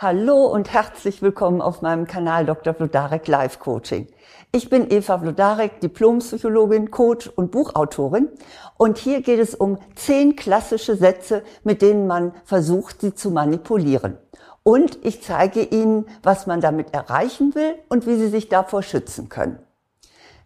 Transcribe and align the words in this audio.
Hallo 0.00 0.46
und 0.46 0.72
herzlich 0.72 1.22
willkommen 1.22 1.60
auf 1.60 1.82
meinem 1.82 2.06
Kanal 2.06 2.46
Dr. 2.46 2.72
Vlodarek 2.72 3.26
Life 3.26 3.58
Coaching. 3.58 4.06
Ich 4.52 4.70
bin 4.70 4.92
Eva 4.92 5.18
Vlodarek, 5.18 5.80
Diplompsychologin, 5.80 6.92
Coach 6.92 7.26
und 7.26 7.50
Buchautorin. 7.50 8.28
Und 8.76 8.98
hier 8.98 9.22
geht 9.22 9.40
es 9.40 9.56
um 9.56 9.76
zehn 9.96 10.36
klassische 10.36 10.94
Sätze, 10.94 11.42
mit 11.64 11.82
denen 11.82 12.06
man 12.06 12.32
versucht, 12.44 13.00
sie 13.00 13.16
zu 13.16 13.32
manipulieren. 13.32 14.18
Und 14.62 15.04
ich 15.04 15.20
zeige 15.20 15.62
Ihnen, 15.62 16.06
was 16.22 16.46
man 16.46 16.60
damit 16.60 16.94
erreichen 16.94 17.56
will 17.56 17.74
und 17.88 18.06
wie 18.06 18.14
Sie 18.18 18.28
sich 18.28 18.48
davor 18.48 18.84
schützen 18.84 19.28
können. 19.28 19.58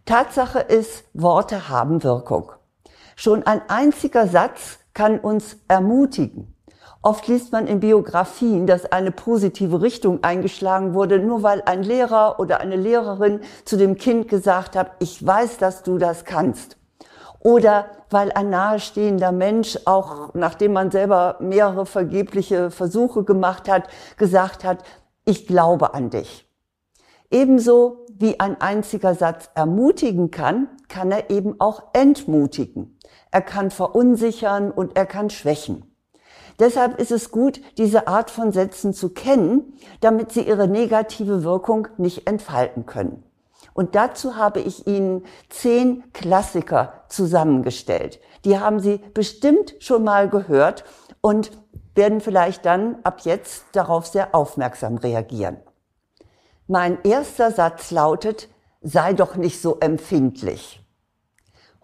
Tatsache 0.05 0.61
ist, 0.61 1.03
Worte 1.13 1.69
haben 1.69 2.03
Wirkung. 2.03 2.53
Schon 3.15 3.43
ein 3.43 3.61
einziger 3.69 4.25
Satz 4.27 4.79
kann 4.95 5.19
uns 5.19 5.57
ermutigen, 5.67 6.52
Oft 7.05 7.27
liest 7.27 7.51
man 7.51 7.67
in 7.67 7.81
Biografien, 7.81 8.65
dass 8.65 8.89
eine 8.89 9.11
positive 9.11 9.81
Richtung 9.81 10.23
eingeschlagen 10.23 10.93
wurde, 10.93 11.19
nur 11.19 11.43
weil 11.43 11.61
ein 11.65 11.83
Lehrer 11.83 12.39
oder 12.39 12.61
eine 12.61 12.77
Lehrerin 12.77 13.41
zu 13.65 13.75
dem 13.75 13.97
Kind 13.97 14.29
gesagt 14.29 14.77
hat, 14.77 14.91
ich 14.99 15.23
weiß, 15.23 15.57
dass 15.57 15.83
du 15.83 15.97
das 15.97 16.23
kannst. 16.23 16.77
Oder 17.41 17.87
weil 18.09 18.31
ein 18.31 18.49
nahestehender 18.49 19.33
Mensch, 19.33 19.77
auch 19.83 20.33
nachdem 20.33 20.71
man 20.71 20.91
selber 20.91 21.35
mehrere 21.41 21.85
vergebliche 21.85 22.71
Versuche 22.71 23.25
gemacht 23.25 23.69
hat, 23.69 23.89
gesagt 24.15 24.63
hat, 24.63 24.81
ich 25.25 25.45
glaube 25.45 25.93
an 25.93 26.09
dich. 26.09 26.49
Ebenso 27.29 28.05
wie 28.17 28.39
ein 28.39 28.61
einziger 28.61 29.13
Satz 29.13 29.49
ermutigen 29.55 30.31
kann, 30.31 30.69
kann 30.87 31.11
er 31.11 31.29
eben 31.29 31.59
auch 31.59 31.83
entmutigen. 31.91 32.97
Er 33.29 33.41
kann 33.41 33.71
verunsichern 33.71 34.71
und 34.71 34.95
er 34.95 35.05
kann 35.05 35.29
schwächen. 35.29 35.92
Deshalb 36.59 36.99
ist 36.99 37.11
es 37.11 37.31
gut, 37.31 37.61
diese 37.77 38.07
Art 38.07 38.29
von 38.29 38.51
Sätzen 38.51 38.93
zu 38.93 39.09
kennen, 39.09 39.73
damit 40.01 40.31
sie 40.31 40.41
ihre 40.41 40.67
negative 40.67 41.43
Wirkung 41.43 41.87
nicht 41.97 42.27
entfalten 42.27 42.85
können. 42.85 43.23
Und 43.73 43.95
dazu 43.95 44.35
habe 44.35 44.59
ich 44.59 44.85
Ihnen 44.87 45.25
zehn 45.49 46.03
Klassiker 46.13 47.03
zusammengestellt. 47.09 48.19
Die 48.45 48.59
haben 48.59 48.79
Sie 48.79 48.99
bestimmt 49.13 49.75
schon 49.79 50.03
mal 50.03 50.29
gehört 50.29 50.83
und 51.21 51.51
werden 51.95 52.21
vielleicht 52.21 52.65
dann 52.65 52.97
ab 53.03 53.21
jetzt 53.23 53.65
darauf 53.71 54.07
sehr 54.07 54.35
aufmerksam 54.35 54.97
reagieren. 54.97 55.57
Mein 56.67 56.97
erster 57.03 57.51
Satz 57.51 57.91
lautet, 57.91 58.49
sei 58.81 59.13
doch 59.13 59.35
nicht 59.35 59.61
so 59.61 59.77
empfindlich. 59.79 60.83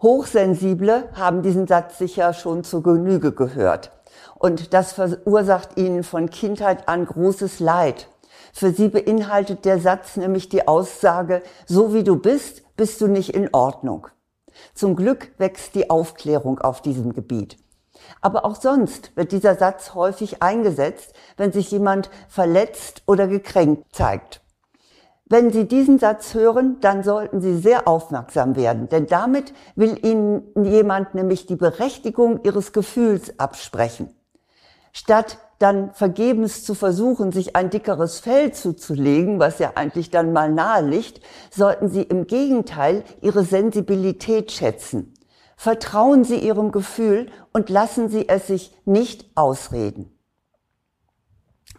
Hochsensible 0.00 1.10
haben 1.12 1.42
diesen 1.42 1.66
Satz 1.66 1.98
sicher 1.98 2.32
schon 2.32 2.64
zur 2.64 2.82
Genüge 2.82 3.32
gehört. 3.32 3.92
Und 4.36 4.72
das 4.74 4.92
verursacht 4.92 5.76
ihnen 5.76 6.04
von 6.04 6.30
Kindheit 6.30 6.88
an 6.88 7.06
großes 7.06 7.60
Leid. 7.60 8.08
Für 8.52 8.72
sie 8.72 8.88
beinhaltet 8.88 9.64
der 9.64 9.78
Satz 9.78 10.16
nämlich 10.16 10.48
die 10.48 10.66
Aussage, 10.66 11.42
so 11.66 11.94
wie 11.94 12.04
du 12.04 12.16
bist, 12.16 12.62
bist 12.76 13.00
du 13.00 13.06
nicht 13.06 13.34
in 13.34 13.52
Ordnung. 13.52 14.08
Zum 14.74 14.96
Glück 14.96 15.32
wächst 15.38 15.74
die 15.74 15.90
Aufklärung 15.90 16.58
auf 16.58 16.82
diesem 16.82 17.12
Gebiet. 17.12 17.56
Aber 18.20 18.44
auch 18.44 18.56
sonst 18.56 19.16
wird 19.16 19.32
dieser 19.32 19.54
Satz 19.54 19.94
häufig 19.94 20.42
eingesetzt, 20.42 21.12
wenn 21.36 21.52
sich 21.52 21.70
jemand 21.70 22.10
verletzt 22.28 23.02
oder 23.06 23.28
gekränkt 23.28 23.94
zeigt. 23.94 24.39
Wenn 25.32 25.52
Sie 25.52 25.68
diesen 25.68 26.00
Satz 26.00 26.34
hören, 26.34 26.78
dann 26.80 27.04
sollten 27.04 27.40
Sie 27.40 27.56
sehr 27.56 27.86
aufmerksam 27.86 28.56
werden, 28.56 28.88
denn 28.88 29.06
damit 29.06 29.54
will 29.76 29.96
Ihnen 30.04 30.42
jemand 30.64 31.14
nämlich 31.14 31.46
die 31.46 31.54
Berechtigung 31.54 32.40
Ihres 32.42 32.72
Gefühls 32.72 33.38
absprechen. 33.38 34.12
Statt 34.92 35.38
dann 35.60 35.94
vergebens 35.94 36.64
zu 36.64 36.74
versuchen, 36.74 37.30
sich 37.30 37.54
ein 37.54 37.70
dickeres 37.70 38.18
Fell 38.18 38.52
zuzulegen, 38.52 39.38
was 39.38 39.60
ja 39.60 39.72
eigentlich 39.76 40.10
dann 40.10 40.32
mal 40.32 40.50
nahe 40.50 40.84
liegt, 40.84 41.20
sollten 41.52 41.88
Sie 41.88 42.02
im 42.02 42.26
Gegenteil 42.26 43.04
Ihre 43.20 43.44
Sensibilität 43.44 44.50
schätzen. 44.50 45.14
Vertrauen 45.56 46.24
Sie 46.24 46.40
Ihrem 46.40 46.72
Gefühl 46.72 47.30
und 47.52 47.68
lassen 47.68 48.08
Sie 48.08 48.28
es 48.28 48.48
sich 48.48 48.76
nicht 48.84 49.30
ausreden. 49.36 50.10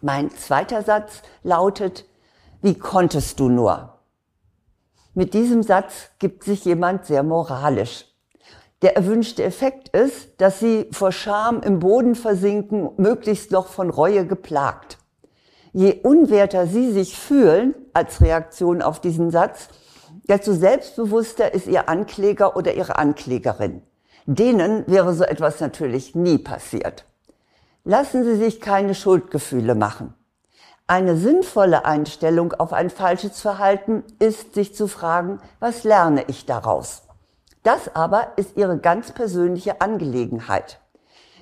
Mein 0.00 0.30
zweiter 0.30 0.82
Satz 0.82 1.20
lautet, 1.42 2.06
wie 2.62 2.74
konntest 2.74 3.40
du 3.40 3.48
nur? 3.48 3.98
Mit 5.14 5.34
diesem 5.34 5.64
Satz 5.64 6.10
gibt 6.20 6.44
sich 6.44 6.64
jemand 6.64 7.04
sehr 7.04 7.24
moralisch. 7.24 8.06
Der 8.82 8.96
erwünschte 8.96 9.42
Effekt 9.42 9.88
ist, 9.88 10.40
dass 10.40 10.60
sie 10.60 10.88
vor 10.92 11.10
Scham 11.10 11.60
im 11.60 11.80
Boden 11.80 12.14
versinken, 12.14 12.90
möglichst 12.96 13.50
noch 13.50 13.66
von 13.66 13.90
Reue 13.90 14.26
geplagt. 14.26 14.98
Je 15.72 16.00
unwerter 16.02 16.68
sie 16.68 16.92
sich 16.92 17.18
fühlen 17.18 17.74
als 17.94 18.20
Reaktion 18.20 18.80
auf 18.80 19.00
diesen 19.00 19.30
Satz, 19.30 19.68
desto 20.28 20.52
selbstbewusster 20.52 21.52
ist 21.52 21.66
ihr 21.66 21.88
Ankläger 21.88 22.56
oder 22.56 22.74
ihre 22.74 22.96
Anklägerin. 22.96 23.82
Denen 24.26 24.84
wäre 24.86 25.14
so 25.14 25.24
etwas 25.24 25.60
natürlich 25.60 26.14
nie 26.14 26.38
passiert. 26.38 27.06
Lassen 27.82 28.22
Sie 28.22 28.36
sich 28.36 28.60
keine 28.60 28.94
Schuldgefühle 28.94 29.74
machen. 29.74 30.14
Eine 30.92 31.16
sinnvolle 31.16 31.86
Einstellung 31.86 32.52
auf 32.52 32.74
ein 32.74 32.90
falsches 32.90 33.40
Verhalten 33.40 34.04
ist, 34.18 34.52
sich 34.52 34.74
zu 34.74 34.88
fragen, 34.88 35.40
was 35.58 35.84
lerne 35.84 36.24
ich 36.26 36.44
daraus? 36.44 37.04
Das 37.62 37.96
aber 37.96 38.32
ist 38.36 38.58
ihre 38.58 38.76
ganz 38.76 39.10
persönliche 39.10 39.80
Angelegenheit. 39.80 40.82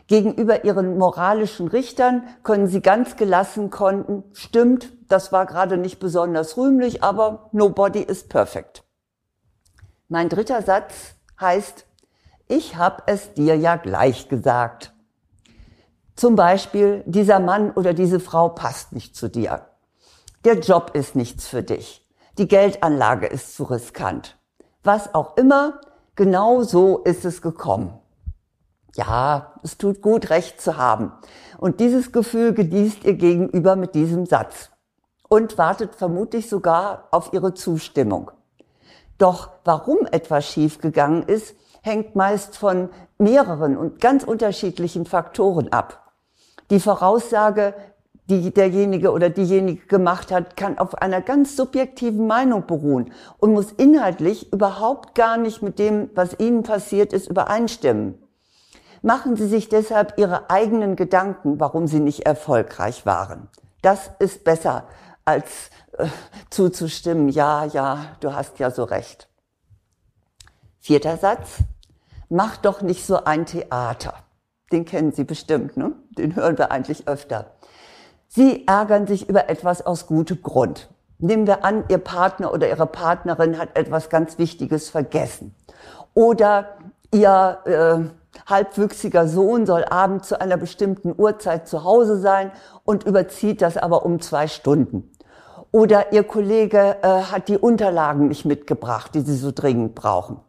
Gegenüber 0.06 0.64
ihren 0.64 0.98
moralischen 0.98 1.66
Richtern 1.66 2.28
können 2.44 2.68
sie 2.68 2.80
ganz 2.80 3.16
gelassen 3.16 3.70
konnten, 3.70 4.22
stimmt, 4.34 4.92
das 5.08 5.32
war 5.32 5.46
gerade 5.46 5.78
nicht 5.78 5.98
besonders 5.98 6.56
rühmlich, 6.56 7.02
aber 7.02 7.48
nobody 7.50 8.02
is 8.02 8.28
perfect. 8.28 8.84
Mein 10.06 10.28
dritter 10.28 10.62
Satz 10.62 11.16
heißt, 11.40 11.86
ich 12.46 12.76
hab 12.76 13.10
es 13.10 13.34
dir 13.34 13.56
ja 13.56 13.74
gleich 13.74 14.28
gesagt. 14.28 14.92
Zum 16.16 16.36
Beispiel, 16.36 17.02
dieser 17.06 17.40
Mann 17.40 17.70
oder 17.70 17.94
diese 17.94 18.20
Frau 18.20 18.50
passt 18.50 18.92
nicht 18.92 19.16
zu 19.16 19.28
dir. 19.28 19.66
Der 20.44 20.58
Job 20.58 20.92
ist 20.94 21.16
nichts 21.16 21.46
für 21.46 21.62
dich. 21.62 22.06
Die 22.38 22.48
Geldanlage 22.48 23.26
ist 23.26 23.54
zu 23.54 23.64
riskant. 23.64 24.38
Was 24.82 25.14
auch 25.14 25.36
immer, 25.36 25.80
Genau 26.20 26.62
so 26.62 26.98
ist 26.98 27.24
es 27.24 27.40
gekommen. 27.40 27.98
Ja, 28.94 29.54
es 29.62 29.78
tut 29.78 30.02
gut, 30.02 30.28
Recht 30.28 30.60
zu 30.60 30.76
haben. 30.76 31.12
Und 31.56 31.80
dieses 31.80 32.12
Gefühl 32.12 32.52
genießt 32.52 33.04
ihr 33.04 33.14
gegenüber 33.14 33.74
mit 33.74 33.94
diesem 33.94 34.26
Satz 34.26 34.68
und 35.30 35.56
wartet 35.56 35.94
vermutlich 35.94 36.50
sogar 36.50 37.08
auf 37.10 37.32
ihre 37.32 37.54
Zustimmung. 37.54 38.30
Doch 39.16 39.48
warum 39.64 40.06
etwas 40.10 40.46
schiefgegangen 40.46 41.22
ist, 41.22 41.54
hängt 41.82 42.16
meist 42.16 42.56
von 42.56 42.90
mehreren 43.18 43.76
und 43.76 44.00
ganz 44.00 44.24
unterschiedlichen 44.24 45.06
Faktoren 45.06 45.72
ab. 45.72 46.12
Die 46.70 46.80
Voraussage, 46.80 47.74
die 48.28 48.52
derjenige 48.52 49.10
oder 49.10 49.28
diejenige 49.28 49.86
gemacht 49.86 50.30
hat, 50.30 50.56
kann 50.56 50.78
auf 50.78 50.94
einer 50.94 51.20
ganz 51.20 51.56
subjektiven 51.56 52.26
Meinung 52.26 52.66
beruhen 52.66 53.12
und 53.38 53.52
muss 53.52 53.72
inhaltlich 53.72 54.52
überhaupt 54.52 55.14
gar 55.14 55.36
nicht 55.36 55.62
mit 55.62 55.78
dem, 55.78 56.10
was 56.14 56.38
Ihnen 56.38 56.62
passiert 56.62 57.12
ist, 57.12 57.28
übereinstimmen. 57.28 58.22
Machen 59.02 59.34
Sie 59.34 59.48
sich 59.48 59.68
deshalb 59.68 60.18
Ihre 60.18 60.50
eigenen 60.50 60.94
Gedanken, 60.94 61.58
warum 61.58 61.86
Sie 61.86 62.00
nicht 62.00 62.26
erfolgreich 62.26 63.06
waren. 63.06 63.48
Das 63.82 64.10
ist 64.18 64.44
besser 64.44 64.84
als 65.24 65.70
äh, 65.96 66.06
zuzustimmen, 66.50 67.28
ja, 67.30 67.64
ja, 67.64 68.16
du 68.20 68.34
hast 68.34 68.58
ja 68.58 68.70
so 68.70 68.84
recht. 68.84 69.29
Vierter 70.82 71.18
Satz, 71.18 71.58
mach 72.30 72.56
doch 72.56 72.80
nicht 72.80 73.04
so 73.04 73.24
ein 73.24 73.44
Theater. 73.44 74.14
Den 74.72 74.86
kennen 74.86 75.12
Sie 75.12 75.24
bestimmt, 75.24 75.76
ne? 75.76 75.92
Den 76.16 76.36
hören 76.36 76.56
wir 76.56 76.72
eigentlich 76.72 77.06
öfter. 77.06 77.52
Sie 78.28 78.66
ärgern 78.66 79.06
sich 79.06 79.28
über 79.28 79.50
etwas 79.50 79.84
aus 79.84 80.06
gutem 80.06 80.42
Grund. 80.42 80.88
Nehmen 81.18 81.46
wir 81.46 81.66
an, 81.66 81.84
Ihr 81.88 81.98
Partner 81.98 82.54
oder 82.54 82.66
Ihre 82.66 82.86
Partnerin 82.86 83.58
hat 83.58 83.76
etwas 83.76 84.08
ganz 84.08 84.38
Wichtiges 84.38 84.88
vergessen. 84.88 85.54
Oder 86.14 86.78
Ihr 87.12 87.58
äh, 87.66 88.48
halbwüchsiger 88.48 89.28
Sohn 89.28 89.66
soll 89.66 89.84
abends 89.84 90.28
zu 90.28 90.40
einer 90.40 90.56
bestimmten 90.56 91.12
Uhrzeit 91.14 91.68
zu 91.68 91.84
Hause 91.84 92.18
sein 92.18 92.52
und 92.84 93.04
überzieht 93.04 93.60
das 93.60 93.76
aber 93.76 94.06
um 94.06 94.20
zwei 94.20 94.48
Stunden. 94.48 95.10
Oder 95.72 96.12
Ihr 96.14 96.24
Kollege 96.24 96.96
äh, 97.02 97.06
hat 97.06 97.48
die 97.48 97.58
Unterlagen 97.58 98.28
nicht 98.28 98.46
mitgebracht, 98.46 99.14
die 99.14 99.20
Sie 99.20 99.36
so 99.36 99.52
dringend 99.52 99.94
brauchen. 99.94 100.40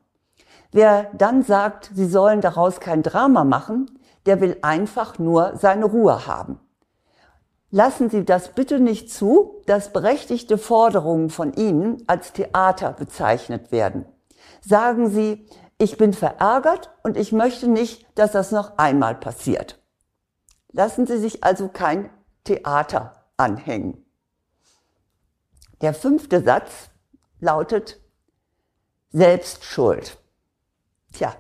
Wer 0.72 1.12
dann 1.14 1.44
sagt, 1.44 1.92
Sie 1.94 2.08
sollen 2.08 2.42
daraus 2.42 2.80
kein 2.80 3.04
Drama 3.04 3.44
machen, 3.44 4.00
der 4.26 4.40
will 4.40 4.58
einfach 4.62 5.20
nur 5.20 5.58
seine 5.58 5.86
Ruhe 5.86 6.28
haben. 6.28 6.60
Lassen 7.72 8.10
Sie 8.10 8.26
das 8.26 8.50
bitte 8.50 8.80
nicht 8.80 9.12
zu, 9.12 9.62
dass 9.66 9.94
berechtigte 9.94 10.58
Forderungen 10.58 11.30
von 11.30 11.54
Ihnen 11.54 12.04
als 12.08 12.34
Theater 12.34 12.92
bezeichnet 12.92 13.72
werden. 13.72 14.06
Sagen 14.62 15.10
Sie, 15.10 15.48
ich 15.78 15.98
bin 15.98 16.14
verärgert 16.14 16.92
und 17.04 17.18
ich 17.18 17.32
möchte 17.32 17.68
nicht, 17.68 18.06
dass 18.16 18.34
das 18.34 18.52
noch 18.52 18.78
einmal 18.78 19.16
passiert. 19.16 19.82
Lassen 20.72 21.08
Sie 21.08 21.18
sich 21.18 21.44
also 21.44 21.70
kein 21.70 22.10
Theater 22.44 23.26
anhängen. 23.38 24.06
Der 25.82 25.94
fünfte 25.94 26.44
Satz 26.44 26.90
lautet 27.40 28.00
Selbstschuld. 29.12 30.21
Tja, 31.12 31.34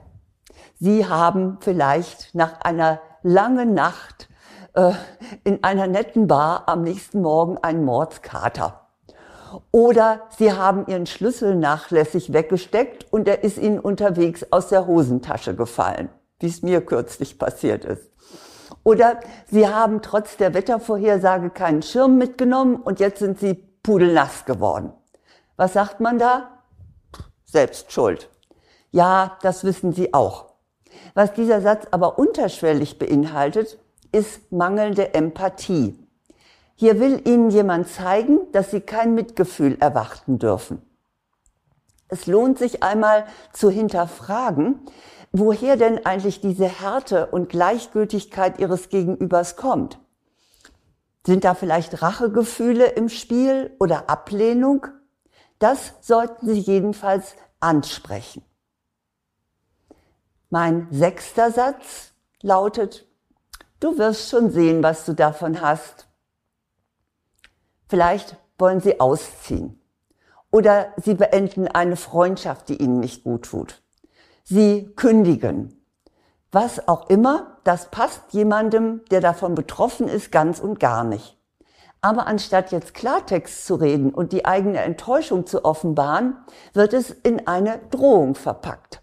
Sie 0.79 1.05
haben 1.07 1.57
vielleicht 1.61 2.33
nach 2.35 2.61
einer 2.61 2.99
langen 3.23 3.73
Nacht 3.73 4.29
äh, 4.73 4.93
in 5.43 5.63
einer 5.63 5.87
netten 5.87 6.27
Bar 6.27 6.63
am 6.67 6.81
nächsten 6.83 7.21
Morgen 7.21 7.57
einen 7.59 7.85
Mordskater. 7.85 8.87
Oder 9.71 10.21
Sie 10.37 10.53
haben 10.53 10.87
Ihren 10.87 11.05
Schlüssel 11.05 11.55
nachlässig 11.55 12.33
weggesteckt 12.33 13.05
und 13.11 13.27
er 13.27 13.43
ist 13.43 13.57
Ihnen 13.57 13.79
unterwegs 13.79 14.45
aus 14.51 14.69
der 14.69 14.87
Hosentasche 14.87 15.55
gefallen, 15.55 16.09
wie 16.39 16.47
es 16.47 16.61
mir 16.61 16.85
kürzlich 16.85 17.37
passiert 17.37 17.85
ist. 17.85 18.09
Oder 18.83 19.19
Sie 19.47 19.67
haben 19.67 20.01
trotz 20.01 20.37
der 20.37 20.53
Wettervorhersage 20.53 21.49
keinen 21.49 21.81
Schirm 21.81 22.17
mitgenommen 22.17 22.77
und 22.77 22.99
jetzt 22.99 23.19
sind 23.19 23.39
Sie 23.39 23.53
pudelnass 23.53 24.45
geworden. 24.45 24.93
Was 25.57 25.73
sagt 25.73 25.99
man 25.99 26.17
da? 26.17 26.63
Selbst 27.43 27.91
schuld. 27.91 28.29
Ja, 28.91 29.37
das 29.41 29.63
wissen 29.63 29.93
Sie 29.93 30.13
auch. 30.13 30.53
Was 31.13 31.33
dieser 31.33 31.61
Satz 31.61 31.87
aber 31.91 32.19
unterschwellig 32.19 32.99
beinhaltet, 32.99 33.79
ist 34.11 34.51
mangelnde 34.51 35.13
Empathie. 35.13 35.97
Hier 36.75 36.99
will 36.99 37.21
Ihnen 37.25 37.49
jemand 37.49 37.87
zeigen, 37.87 38.39
dass 38.51 38.71
Sie 38.71 38.81
kein 38.81 39.13
Mitgefühl 39.13 39.77
erwarten 39.79 40.39
dürfen. 40.39 40.81
Es 42.09 42.27
lohnt 42.27 42.57
sich 42.57 42.83
einmal 42.83 43.25
zu 43.53 43.69
hinterfragen, 43.69 44.81
woher 45.31 45.77
denn 45.77 46.05
eigentlich 46.05 46.41
diese 46.41 46.65
Härte 46.65 47.27
und 47.27 47.47
Gleichgültigkeit 47.47 48.59
Ihres 48.59 48.89
Gegenübers 48.89 49.55
kommt. 49.55 49.99
Sind 51.25 51.45
da 51.45 51.53
vielleicht 51.53 52.01
Rachegefühle 52.01 52.87
im 52.87 53.07
Spiel 53.07 53.73
oder 53.79 54.09
Ablehnung? 54.09 54.87
Das 55.59 55.93
sollten 56.01 56.47
Sie 56.47 56.59
jedenfalls 56.59 57.35
ansprechen. 57.59 58.43
Mein 60.53 60.89
sechster 60.91 61.49
Satz 61.49 62.11
lautet, 62.41 63.07
du 63.79 63.97
wirst 63.97 64.29
schon 64.29 64.51
sehen, 64.51 64.83
was 64.83 65.05
du 65.05 65.13
davon 65.13 65.61
hast. 65.61 66.09
Vielleicht 67.87 68.35
wollen 68.57 68.81
sie 68.81 68.99
ausziehen 68.99 69.81
oder 70.51 70.91
sie 70.97 71.13
beenden 71.13 71.69
eine 71.69 71.95
Freundschaft, 71.95 72.67
die 72.67 72.81
ihnen 72.83 72.99
nicht 72.99 73.23
gut 73.23 73.45
tut. 73.45 73.81
Sie 74.43 74.91
kündigen. 74.97 75.85
Was 76.51 76.85
auch 76.85 77.09
immer, 77.09 77.55
das 77.63 77.89
passt 77.89 78.33
jemandem, 78.33 79.05
der 79.09 79.21
davon 79.21 79.55
betroffen 79.55 80.09
ist, 80.09 80.33
ganz 80.33 80.59
und 80.59 80.81
gar 80.81 81.05
nicht. 81.05 81.37
Aber 82.01 82.27
anstatt 82.27 82.73
jetzt 82.73 82.93
Klartext 82.93 83.65
zu 83.65 83.75
reden 83.75 84.13
und 84.13 84.33
die 84.33 84.43
eigene 84.43 84.79
Enttäuschung 84.79 85.45
zu 85.45 85.63
offenbaren, 85.63 86.35
wird 86.73 86.91
es 86.91 87.09
in 87.09 87.47
eine 87.47 87.79
Drohung 87.89 88.35
verpackt. 88.35 89.00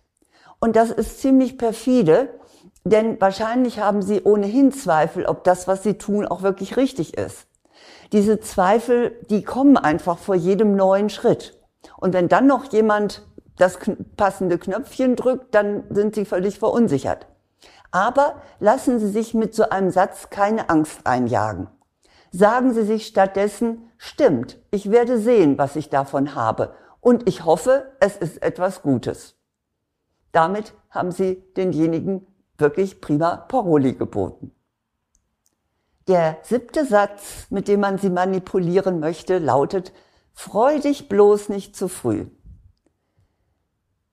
Und 0.60 0.76
das 0.76 0.90
ist 0.90 1.20
ziemlich 1.20 1.58
perfide, 1.58 2.28
denn 2.84 3.20
wahrscheinlich 3.20 3.80
haben 3.80 4.02
sie 4.02 4.22
ohnehin 4.22 4.72
Zweifel, 4.72 5.26
ob 5.26 5.44
das, 5.44 5.68
was 5.68 5.82
sie 5.82 5.94
tun, 5.94 6.26
auch 6.26 6.42
wirklich 6.42 6.76
richtig 6.76 7.16
ist. 7.16 7.46
Diese 8.12 8.40
Zweifel, 8.40 9.16
die 9.28 9.42
kommen 9.42 9.76
einfach 9.76 10.18
vor 10.18 10.34
jedem 10.34 10.74
neuen 10.74 11.10
Schritt. 11.10 11.58
Und 11.96 12.14
wenn 12.14 12.28
dann 12.28 12.46
noch 12.46 12.72
jemand 12.72 13.26
das 13.56 13.78
passende 14.16 14.58
Knöpfchen 14.58 15.16
drückt, 15.16 15.54
dann 15.54 15.84
sind 15.90 16.14
sie 16.14 16.24
völlig 16.24 16.58
verunsichert. 16.58 17.26
Aber 17.90 18.42
lassen 18.60 18.98
Sie 18.98 19.08
sich 19.08 19.34
mit 19.34 19.54
so 19.54 19.68
einem 19.70 19.90
Satz 19.90 20.30
keine 20.30 20.68
Angst 20.68 21.06
einjagen. 21.06 21.68
Sagen 22.30 22.74
Sie 22.74 22.84
sich 22.84 23.06
stattdessen, 23.06 23.90
stimmt, 23.96 24.58
ich 24.70 24.90
werde 24.90 25.18
sehen, 25.18 25.56
was 25.56 25.76
ich 25.76 25.88
davon 25.88 26.34
habe. 26.34 26.74
Und 27.00 27.26
ich 27.28 27.44
hoffe, 27.44 27.90
es 28.00 28.16
ist 28.16 28.42
etwas 28.42 28.82
Gutes. 28.82 29.37
Damit 30.38 30.72
haben 30.90 31.10
sie 31.10 31.42
denjenigen 31.56 32.24
wirklich 32.58 33.00
prima 33.00 33.38
Paroli 33.38 33.94
geboten. 33.94 34.52
Der 36.06 36.38
siebte 36.44 36.84
Satz, 36.84 37.48
mit 37.50 37.66
dem 37.66 37.80
man 37.80 37.98
sie 37.98 38.08
manipulieren 38.08 39.00
möchte, 39.00 39.38
lautet, 39.38 39.92
freu 40.32 40.78
dich 40.78 41.08
bloß 41.08 41.48
nicht 41.48 41.74
zu 41.74 41.88
früh. 41.88 42.26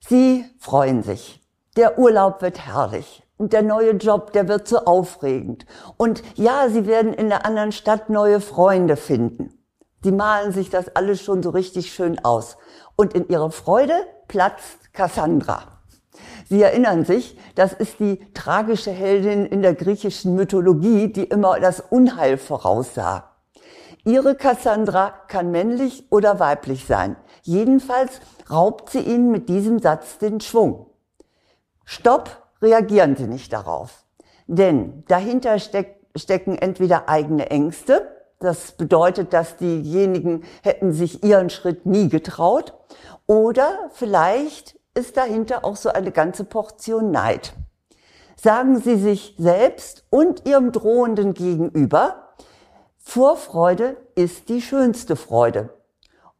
Sie 0.00 0.44
freuen 0.58 1.04
sich. 1.04 1.46
Der 1.76 1.96
Urlaub 1.96 2.42
wird 2.42 2.58
herrlich. 2.66 3.22
Und 3.36 3.52
der 3.52 3.62
neue 3.62 3.92
Job, 3.92 4.32
der 4.32 4.48
wird 4.48 4.66
so 4.66 4.78
aufregend. 4.78 5.64
Und 5.96 6.24
ja, 6.34 6.68
sie 6.68 6.88
werden 6.88 7.14
in 7.14 7.28
der 7.28 7.46
anderen 7.46 7.70
Stadt 7.70 8.10
neue 8.10 8.40
Freunde 8.40 8.96
finden. 8.96 9.56
Sie 10.02 10.10
malen 10.10 10.50
sich 10.50 10.70
das 10.70 10.88
alles 10.96 11.22
schon 11.22 11.44
so 11.44 11.50
richtig 11.50 11.92
schön 11.92 12.18
aus. 12.24 12.56
Und 12.96 13.14
in 13.14 13.28
ihre 13.28 13.52
Freude 13.52 13.94
platzt 14.26 14.92
Cassandra. 14.92 15.75
Sie 16.48 16.62
erinnern 16.62 17.04
sich, 17.04 17.36
das 17.56 17.72
ist 17.72 17.98
die 17.98 18.20
tragische 18.32 18.92
Heldin 18.92 19.46
in 19.46 19.62
der 19.62 19.74
griechischen 19.74 20.36
Mythologie, 20.36 21.12
die 21.12 21.24
immer 21.24 21.58
das 21.58 21.80
Unheil 21.80 22.38
voraussah. 22.38 23.32
Ihre 24.04 24.36
Cassandra 24.36 25.12
kann 25.26 25.50
männlich 25.50 26.06
oder 26.10 26.38
weiblich 26.38 26.86
sein. 26.86 27.16
Jedenfalls 27.42 28.20
raubt 28.48 28.90
sie 28.90 29.00
ihnen 29.00 29.32
mit 29.32 29.48
diesem 29.48 29.80
Satz 29.80 30.18
den 30.18 30.40
Schwung. 30.40 30.86
Stopp, 31.84 32.48
reagieren 32.62 33.16
Sie 33.16 33.26
nicht 33.26 33.52
darauf. 33.52 34.04
Denn 34.46 35.04
dahinter 35.08 35.58
steck, 35.58 36.00
stecken 36.14 36.56
entweder 36.56 37.08
eigene 37.08 37.50
Ängste, 37.50 38.12
das 38.38 38.72
bedeutet, 38.72 39.32
dass 39.32 39.56
diejenigen 39.56 40.44
hätten 40.62 40.92
sich 40.92 41.24
ihren 41.24 41.50
Schritt 41.50 41.86
nie 41.86 42.08
getraut, 42.08 42.74
oder 43.26 43.90
vielleicht 43.92 44.78
ist 44.96 45.16
dahinter 45.16 45.64
auch 45.64 45.76
so 45.76 45.90
eine 45.90 46.10
ganze 46.10 46.44
Portion 46.44 47.10
Neid. 47.10 47.52
Sagen 48.36 48.80
Sie 48.80 48.96
sich 48.96 49.34
selbst 49.38 50.04
und 50.10 50.46
Ihrem 50.46 50.72
drohenden 50.72 51.34
Gegenüber, 51.34 52.34
Vorfreude 52.98 53.96
ist 54.14 54.48
die 54.48 54.60
schönste 54.60 55.14
Freude. 55.14 55.70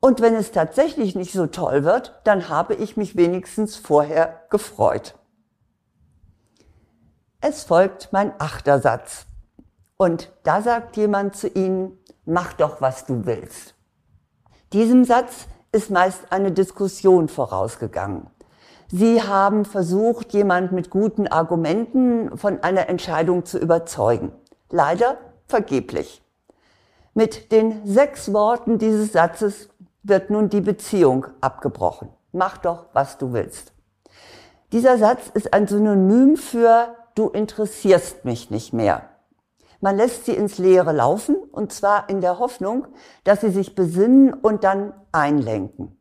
Und 0.00 0.20
wenn 0.20 0.34
es 0.34 0.50
tatsächlich 0.50 1.14
nicht 1.14 1.32
so 1.32 1.46
toll 1.46 1.84
wird, 1.84 2.20
dann 2.24 2.48
habe 2.48 2.74
ich 2.74 2.96
mich 2.96 3.16
wenigstens 3.16 3.76
vorher 3.76 4.42
gefreut. 4.50 5.14
Es 7.40 7.64
folgt 7.64 8.08
mein 8.12 8.32
achter 8.38 8.80
Satz. 8.80 9.26
Und 9.96 10.32
da 10.42 10.60
sagt 10.60 10.96
jemand 10.96 11.36
zu 11.36 11.48
Ihnen, 11.48 11.98
mach 12.24 12.52
doch, 12.52 12.80
was 12.80 13.06
du 13.06 13.24
willst. 13.24 13.74
Diesem 14.72 15.04
Satz 15.04 15.46
ist 15.72 15.90
meist 15.90 16.32
eine 16.32 16.52
Diskussion 16.52 17.28
vorausgegangen. 17.28 18.28
Sie 18.88 19.22
haben 19.22 19.64
versucht, 19.64 20.32
jemand 20.32 20.72
mit 20.72 20.90
guten 20.90 21.26
Argumenten 21.26 22.36
von 22.36 22.62
einer 22.62 22.88
Entscheidung 22.88 23.44
zu 23.44 23.58
überzeugen. 23.58 24.32
Leider 24.70 25.18
vergeblich. 25.46 26.22
Mit 27.14 27.50
den 27.50 27.84
sechs 27.86 28.32
Worten 28.32 28.78
dieses 28.78 29.12
Satzes 29.12 29.70
wird 30.02 30.30
nun 30.30 30.48
die 30.48 30.60
Beziehung 30.60 31.26
abgebrochen. 31.40 32.10
Mach 32.32 32.58
doch, 32.58 32.86
was 32.92 33.18
du 33.18 33.32
willst. 33.32 33.72
Dieser 34.72 34.98
Satz 34.98 35.30
ist 35.32 35.52
ein 35.54 35.66
Synonym 35.66 36.36
für 36.36 36.94
du 37.14 37.28
interessierst 37.28 38.24
mich 38.24 38.50
nicht 38.50 38.72
mehr. 38.72 39.08
Man 39.80 39.96
lässt 39.96 40.26
sie 40.26 40.32
ins 40.32 40.58
Leere 40.58 40.92
laufen 40.92 41.36
und 41.36 41.72
zwar 41.72 42.08
in 42.08 42.20
der 42.20 42.38
Hoffnung, 42.38 42.86
dass 43.24 43.40
sie 43.40 43.50
sich 43.50 43.74
besinnen 43.74 44.32
und 44.32 44.64
dann 44.64 44.92
einlenken. 45.12 45.95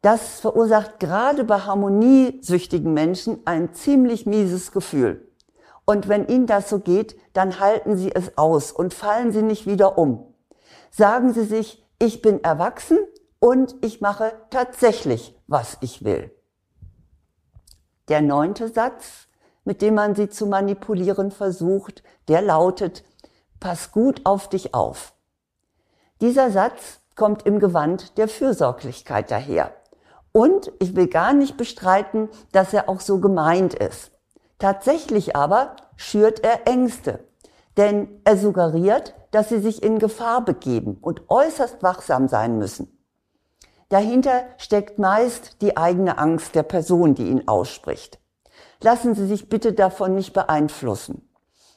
Das 0.00 0.40
verursacht 0.40 1.00
gerade 1.00 1.42
bei 1.44 1.60
harmoniesüchtigen 1.60 2.94
Menschen 2.94 3.40
ein 3.46 3.74
ziemlich 3.74 4.26
mieses 4.26 4.70
Gefühl. 4.70 5.28
Und 5.84 6.08
wenn 6.08 6.28
Ihnen 6.28 6.46
das 6.46 6.68
so 6.68 6.78
geht, 6.78 7.16
dann 7.32 7.58
halten 7.58 7.96
Sie 7.96 8.14
es 8.14 8.38
aus 8.38 8.70
und 8.70 8.94
fallen 8.94 9.32
Sie 9.32 9.42
nicht 9.42 9.66
wieder 9.66 9.98
um. 9.98 10.34
Sagen 10.90 11.32
Sie 11.32 11.44
sich, 11.44 11.84
ich 11.98 12.22
bin 12.22 12.44
erwachsen 12.44 12.98
und 13.40 13.74
ich 13.80 14.00
mache 14.00 14.32
tatsächlich, 14.50 15.36
was 15.46 15.78
ich 15.80 16.04
will. 16.04 16.30
Der 18.08 18.20
neunte 18.20 18.68
Satz, 18.68 19.28
mit 19.64 19.82
dem 19.82 19.94
man 19.94 20.14
Sie 20.14 20.28
zu 20.28 20.46
manipulieren 20.46 21.30
versucht, 21.30 22.02
der 22.28 22.42
lautet, 22.42 23.04
pass 23.58 23.90
gut 23.90 24.20
auf 24.24 24.48
dich 24.48 24.74
auf. 24.74 25.14
Dieser 26.20 26.50
Satz 26.50 27.00
kommt 27.16 27.46
im 27.46 27.58
Gewand 27.58 28.16
der 28.16 28.28
Fürsorglichkeit 28.28 29.30
daher. 29.30 29.72
Und 30.32 30.72
ich 30.78 30.94
will 30.94 31.08
gar 31.08 31.32
nicht 31.32 31.56
bestreiten, 31.56 32.28
dass 32.52 32.72
er 32.72 32.88
auch 32.88 33.00
so 33.00 33.18
gemeint 33.18 33.74
ist. 33.74 34.12
Tatsächlich 34.58 35.36
aber 35.36 35.76
schürt 35.96 36.44
er 36.44 36.66
Ängste, 36.66 37.20
denn 37.76 38.20
er 38.24 38.36
suggeriert, 38.36 39.14
dass 39.30 39.48
sie 39.48 39.60
sich 39.60 39.82
in 39.82 39.98
Gefahr 39.98 40.44
begeben 40.44 40.98
und 41.00 41.28
äußerst 41.28 41.82
wachsam 41.82 42.28
sein 42.28 42.58
müssen. 42.58 42.98
Dahinter 43.88 44.44
steckt 44.58 44.98
meist 44.98 45.62
die 45.62 45.76
eigene 45.76 46.18
Angst 46.18 46.54
der 46.54 46.62
Person, 46.62 47.14
die 47.14 47.28
ihn 47.28 47.48
ausspricht. 47.48 48.18
Lassen 48.82 49.14
Sie 49.14 49.26
sich 49.26 49.48
bitte 49.48 49.72
davon 49.72 50.14
nicht 50.14 50.32
beeinflussen. 50.32 51.28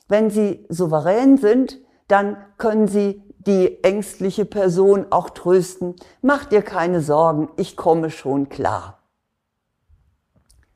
Wenn 0.07 0.29
Sie 0.29 0.65
souverän 0.69 1.37
sind, 1.37 1.79
dann 2.07 2.37
können 2.57 2.87
Sie 2.87 3.23
die 3.47 3.83
ängstliche 3.83 4.45
Person 4.45 5.07
auch 5.09 5.29
trösten, 5.29 5.95
mach 6.21 6.45
dir 6.45 6.61
keine 6.61 7.01
Sorgen, 7.01 7.49
ich 7.57 7.75
komme 7.75 8.11
schon 8.11 8.49
klar. 8.49 8.99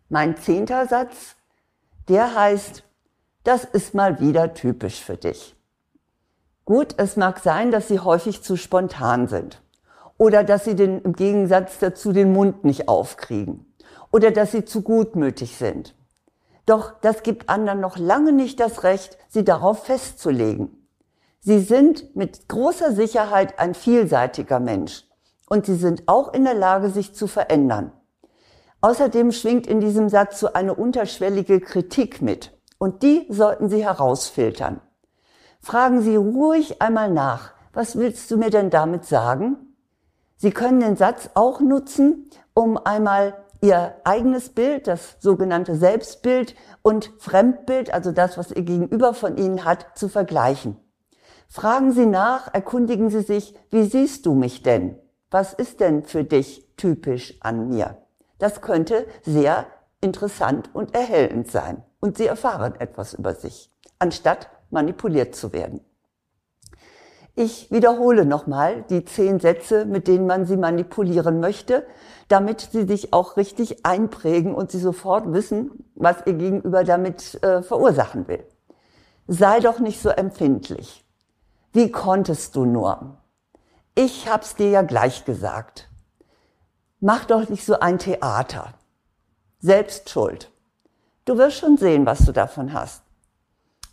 Mein 0.09 0.37
zehnter 0.37 0.87
Satz, 0.87 1.35
der 2.07 2.35
heißt, 2.35 2.83
das 3.43 3.65
ist 3.65 3.93
mal 3.93 4.19
wieder 4.19 4.53
typisch 4.53 5.03
für 5.03 5.17
dich. 5.17 5.55
Gut, 6.63 6.95
es 6.97 7.15
mag 7.15 7.39
sein, 7.39 7.71
dass 7.71 7.87
sie 7.87 7.99
häufig 7.99 8.41
zu 8.41 8.57
spontan 8.57 9.27
sind 9.27 9.61
oder 10.17 10.43
dass 10.43 10.65
sie 10.65 10.75
den, 10.75 11.01
im 11.01 11.13
Gegensatz 11.13 11.77
dazu 11.77 12.11
den 12.11 12.33
Mund 12.33 12.63
nicht 12.63 12.87
aufkriegen 12.87 13.71
oder 14.11 14.31
dass 14.31 14.51
sie 14.51 14.65
zu 14.65 14.81
gutmütig 14.81 15.57
sind. 15.57 15.93
Doch 16.65 16.93
das 17.01 17.21
gibt 17.21 17.49
anderen 17.49 17.79
noch 17.79 17.97
lange 17.97 18.31
nicht 18.31 18.59
das 18.59 18.81
Recht, 18.83 19.19
sie 19.27 19.43
darauf 19.43 19.85
festzulegen. 19.85 20.84
Sie 21.47 21.59
sind 21.59 22.15
mit 22.15 22.49
großer 22.49 22.93
Sicherheit 22.93 23.59
ein 23.59 23.75
vielseitiger 23.75 24.59
Mensch 24.59 25.03
und 25.47 25.67
sie 25.67 25.75
sind 25.75 26.07
auch 26.07 26.33
in 26.33 26.43
der 26.43 26.55
Lage, 26.55 26.89
sich 26.89 27.13
zu 27.13 27.27
verändern. 27.27 27.91
Außerdem 28.81 29.31
schwingt 29.31 29.67
in 29.67 29.79
diesem 29.79 30.09
Satz 30.09 30.39
so 30.39 30.53
eine 30.53 30.73
unterschwellige 30.73 31.61
Kritik 31.61 32.19
mit 32.23 32.57
und 32.79 33.03
die 33.03 33.27
sollten 33.29 33.69
Sie 33.69 33.83
herausfiltern. 33.83 34.81
Fragen 35.61 36.01
Sie 36.01 36.15
ruhig 36.15 36.81
einmal 36.81 37.11
nach, 37.11 37.51
was 37.73 37.95
willst 37.95 38.31
du 38.31 38.37
mir 38.37 38.49
denn 38.49 38.71
damit 38.71 39.05
sagen? 39.05 39.75
Sie 40.37 40.49
können 40.49 40.79
den 40.79 40.95
Satz 40.95 41.29
auch 41.35 41.59
nutzen, 41.59 42.27
um 42.55 42.75
einmal 42.75 43.35
Ihr 43.61 43.93
eigenes 44.03 44.49
Bild, 44.49 44.87
das 44.87 45.17
sogenannte 45.19 45.75
Selbstbild 45.75 46.55
und 46.81 47.11
Fremdbild, 47.19 47.93
also 47.93 48.11
das, 48.11 48.35
was 48.35 48.49
Ihr 48.49 48.63
Gegenüber 48.63 49.13
von 49.13 49.37
Ihnen 49.37 49.63
hat, 49.63 49.95
zu 49.95 50.09
vergleichen. 50.09 50.79
Fragen 51.55 51.93
Sie 51.93 52.05
nach, 52.05 52.53
erkundigen 52.53 53.09
Sie 53.09 53.21
sich, 53.21 53.55
wie 53.71 53.85
siehst 53.85 54.25
du 54.25 54.33
mich 54.33 54.61
denn? 54.61 54.99
Was 55.31 55.53
ist 55.53 55.79
denn 55.79 56.03
für 56.03 56.25
dich 56.25 56.67
typisch 56.75 57.37
an 57.39 57.69
mir? 57.69 57.95
Das 58.39 58.59
könnte 58.59 59.07
sehr 59.23 59.65
interessant 60.01 60.69
und 60.73 60.93
erhellend 60.93 61.49
sein. 61.49 61.81
Und 62.01 62.17
Sie 62.17 62.25
erfahren 62.25 62.73
etwas 62.77 63.13
über 63.13 63.33
sich, 63.35 63.71
anstatt 63.99 64.49
manipuliert 64.69 65.33
zu 65.33 65.53
werden. 65.53 65.79
Ich 67.35 67.71
wiederhole 67.71 68.25
nochmal 68.25 68.83
die 68.89 69.05
zehn 69.05 69.39
Sätze, 69.39 69.85
mit 69.85 70.09
denen 70.09 70.27
man 70.27 70.45
sie 70.45 70.57
manipulieren 70.57 71.39
möchte, 71.39 71.87
damit 72.27 72.67
sie 72.73 72.83
sich 72.83 73.13
auch 73.13 73.37
richtig 73.37 73.85
einprägen 73.85 74.53
und 74.53 74.71
sie 74.71 74.79
sofort 74.79 75.31
wissen, 75.31 75.85
was 75.95 76.17
ihr 76.25 76.33
Gegenüber 76.33 76.83
damit 76.83 77.41
äh, 77.45 77.63
verursachen 77.63 78.27
will. 78.27 78.43
Sei 79.29 79.61
doch 79.61 79.79
nicht 79.79 80.01
so 80.01 80.09
empfindlich. 80.09 81.04
Wie 81.75 81.91
konntest 81.91 82.55
du 82.55 82.63
nur? 82.63 83.17
Ich 83.95 84.29
hab's 84.29 84.55
dir 84.55 84.69
ja 84.69 84.81
gleich 84.81 85.25
gesagt. 85.25 85.89
Mach 87.01 87.25
doch 87.25 87.49
nicht 87.49 87.65
so 87.65 87.77
ein 87.81 87.99
Theater. 87.99 88.75
Selbst 89.59 90.09
schuld. 90.09 90.49
Du 91.25 91.37
wirst 91.37 91.57
schon 91.57 91.75
sehen, 91.75 92.05
was 92.05 92.19
du 92.19 92.31
davon 92.31 92.71
hast. 92.71 93.03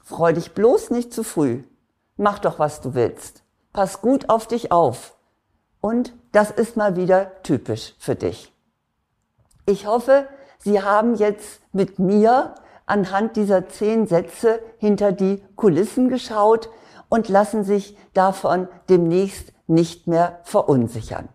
Freu 0.05 0.33
dich 0.33 0.53
bloß 0.55 0.91
nicht 0.91 1.13
zu 1.13 1.25
früh. 1.25 1.65
Mach 2.17 2.39
doch, 2.39 2.61
was 2.61 2.83
du 2.83 2.95
willst. 2.95 3.43
Pass 3.73 4.01
gut 4.01 4.29
auf 4.29 4.47
dich 4.47 4.71
auf. 4.71 5.17
Und 5.81 6.13
das 6.31 6.53
ist 6.53 6.77
mal 6.77 6.95
wieder 6.95 7.43
typisch 7.43 7.97
für 7.99 8.15
dich. 8.15 8.53
Ich 9.67 9.89
hoffe, 9.89 10.29
Sie 10.59 10.81
haben 10.81 11.17
jetzt 11.17 11.61
mit 11.73 11.99
mir 11.99 12.55
anhand 12.87 13.35
dieser 13.35 13.69
zehn 13.69 14.07
Sätze 14.07 14.61
hinter 14.79 15.11
die 15.11 15.43
Kulissen 15.57 16.09
geschaut 16.09 16.69
und 17.13 17.29
lassen 17.29 17.63
sich 17.63 17.95
davon 18.15 18.69
demnächst 18.89 19.53
nicht 19.67 20.07
mehr 20.07 20.41
verunsichern. 20.45 21.29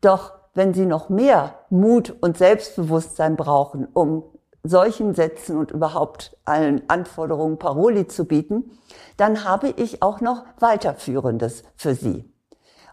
Doch 0.00 0.32
wenn 0.52 0.74
Sie 0.74 0.84
noch 0.84 1.10
mehr 1.10 1.60
Mut 1.70 2.12
und 2.20 2.36
Selbstbewusstsein 2.36 3.36
brauchen, 3.36 3.86
um 3.86 4.24
solchen 4.64 5.14
Sätzen 5.14 5.56
und 5.56 5.70
überhaupt 5.70 6.36
allen 6.44 6.82
Anforderungen 6.90 7.60
Paroli 7.60 8.08
zu 8.08 8.24
bieten, 8.24 8.72
dann 9.16 9.44
habe 9.44 9.68
ich 9.68 10.02
auch 10.02 10.20
noch 10.20 10.44
weiterführendes 10.58 11.62
für 11.76 11.94
Sie. 11.94 12.28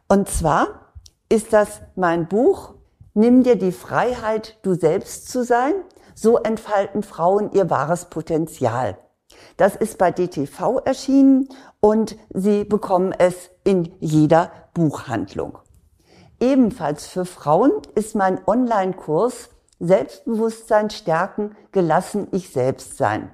Und 0.08 0.30
zwar 0.30 0.94
ist 1.30 1.52
das 1.52 1.82
mein 1.96 2.28
Buch 2.28 2.76
Nimm 3.16 3.42
dir 3.42 3.56
die 3.56 3.72
Freiheit, 3.72 4.60
du 4.62 4.76
selbst 4.76 5.30
zu 5.30 5.44
sein. 5.44 5.74
So 6.14 6.38
entfalten 6.38 7.02
Frauen 7.02 7.52
ihr 7.54 7.72
wahres 7.72 8.06
Potenzial. 8.06 9.00
Das 9.58 9.76
ist 9.76 9.98
bei 9.98 10.12
DTV 10.12 10.80
erschienen 10.86 11.50
und 11.80 12.18
Sie 12.34 12.64
bekommen 12.64 13.14
es 13.18 13.50
in 13.64 13.94
jeder 14.00 14.52
Buchhandlung. 14.74 15.60
Ebenfalls 16.40 17.08
für 17.08 17.26
Frauen 17.26 17.72
ist 17.96 18.16
mein 18.16 18.40
Online-Kurs 18.46 19.50
Selbstbewusstsein 19.80 20.90
stärken, 20.90 21.56
gelassen 21.72 22.28
ich 22.32 22.50
selbst 22.50 22.98
sein. 22.98 23.32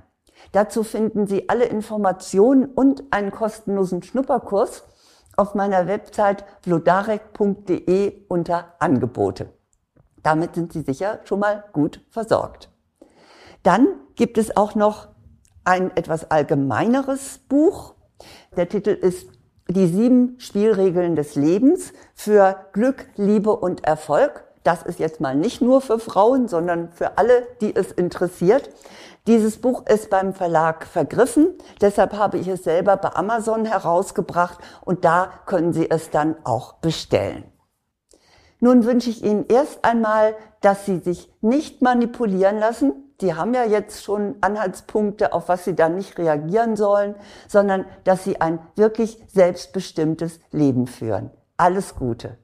Dazu 0.52 0.84
finden 0.84 1.28
Sie 1.28 1.50
alle 1.50 1.66
Informationen 1.66 2.66
und 2.66 3.04
einen 3.12 3.32
kostenlosen 3.32 4.04
Schnupperkurs 4.04 4.84
auf 5.38 5.56
meiner 5.56 5.88
Website 5.88 6.44
vlodarek.de 6.64 8.26
unter 8.28 8.74
Angebote. 8.80 9.50
Damit 10.24 10.56
sind 10.56 10.74
Sie 10.74 10.82
sicher 10.82 11.20
schon 11.24 11.40
mal 11.40 11.64
gut 11.74 12.02
versorgt. 12.10 12.70
Dann 13.64 13.88
gibt 14.16 14.38
es 14.38 14.58
auch 14.58 14.76
noch 14.76 15.08
ein 15.64 15.96
etwas 15.96 16.30
allgemeineres 16.32 17.40
Buch. 17.50 17.96
Der 18.56 18.70
Titel 18.70 18.90
ist 18.90 19.30
Die 19.68 19.88
sieben 19.88 20.36
Spielregeln 20.40 21.16
des 21.16 21.36
Lebens 21.36 21.94
für 22.14 22.68
Glück, 22.74 23.08
Liebe 23.16 23.56
und 23.56 23.86
Erfolg. 23.86 24.46
Das 24.64 24.84
ist 24.84 25.00
jetzt 25.00 25.22
mal 25.22 25.36
nicht 25.36 25.62
nur 25.62 25.82
für 25.82 25.98
Frauen, 25.98 26.48
sondern 26.48 26.92
für 26.92 27.18
alle, 27.18 27.48
die 27.62 27.76
es 27.76 27.92
interessiert. 27.92 28.70
Dieses 29.28 29.60
Buch 29.60 29.86
ist 29.88 30.10
beim 30.10 30.34
Verlag 30.34 30.86
vergriffen, 30.86 31.50
deshalb 31.80 32.14
habe 32.14 32.40
ich 32.40 32.48
es 32.48 32.64
selber 32.64 32.98
bei 32.98 33.14
Amazon 33.14 33.66
herausgebracht 33.66 34.58
und 34.84 35.06
da 35.06 35.32
können 35.46 35.74
Sie 35.74 35.90
es 35.90 36.10
dann 36.10 36.36
auch 36.44 36.74
bestellen. 36.76 37.44
Nun 38.60 38.86
wünsche 38.86 39.12
ich 39.12 39.24
Ihnen 39.24 39.46
erst 39.48 39.86
einmal, 39.86 40.36
dass 40.62 40.86
Sie 40.86 41.00
sich 41.00 41.32
nicht 41.42 41.82
manipulieren 41.82 42.58
lassen. 42.58 43.11
Die 43.22 43.36
haben 43.36 43.54
ja 43.54 43.64
jetzt 43.64 44.04
schon 44.04 44.36
Anhaltspunkte, 44.42 45.34
auf 45.34 45.48
was 45.48 45.64
Sie 45.64 45.76
dann 45.76 45.96
nicht 45.96 46.18
reagieren 46.18 46.76
sollen, 46.76 47.16
sondern 47.48 47.86
dass 48.04 48.24
Sie 48.24 48.42
ein 48.42 48.60
wirklich 48.76 49.24
selbstbestimmtes 49.28 50.40
Leben 50.52 50.88
führen. 50.88 51.30
Alles 51.58 51.96
Gute. 51.96 52.38